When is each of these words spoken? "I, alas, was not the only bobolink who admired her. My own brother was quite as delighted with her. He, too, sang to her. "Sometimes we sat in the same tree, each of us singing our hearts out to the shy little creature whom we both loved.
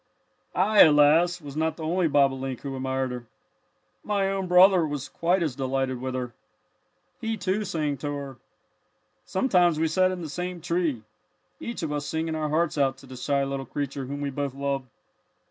"I, 0.55 0.79
alas, 0.81 1.39
was 1.39 1.55
not 1.55 1.77
the 1.77 1.83
only 1.83 2.07
bobolink 2.07 2.61
who 2.61 2.75
admired 2.75 3.11
her. 3.11 3.25
My 4.03 4.31
own 4.31 4.47
brother 4.47 4.83
was 4.83 5.07
quite 5.07 5.43
as 5.43 5.55
delighted 5.55 6.01
with 6.01 6.15
her. 6.15 6.33
He, 7.19 7.37
too, 7.37 7.63
sang 7.65 7.97
to 7.97 8.11
her. 8.15 8.37
"Sometimes 9.27 9.77
we 9.79 9.87
sat 9.87 10.09
in 10.09 10.23
the 10.23 10.27
same 10.27 10.59
tree, 10.59 11.03
each 11.59 11.83
of 11.83 11.91
us 11.91 12.07
singing 12.07 12.33
our 12.33 12.49
hearts 12.49 12.79
out 12.79 12.97
to 12.97 13.05
the 13.05 13.15
shy 13.15 13.43
little 13.43 13.67
creature 13.67 14.05
whom 14.07 14.21
we 14.21 14.31
both 14.31 14.55
loved. 14.55 14.87